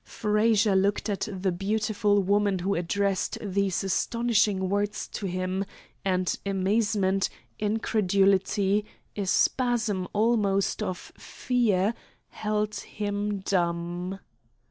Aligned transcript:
Frazer 0.03 0.75
looked 0.75 1.09
at 1.11 1.27
the 1.31 1.51
beautiful 1.51 2.23
woman 2.23 2.57
who 2.57 2.73
addressed 2.73 3.37
these 3.39 3.83
astonishing 3.83 4.67
words 4.67 5.07
to 5.07 5.27
him, 5.27 5.63
and 6.03 6.39
amazement, 6.43 7.29
incredulity, 7.59 8.83
a 9.15 9.27
spasm 9.27 10.07
almost 10.11 10.81
of 10.81 10.97
fear, 11.19 11.93
held 12.29 12.73
him 12.79 13.41
dumb. 13.41 14.17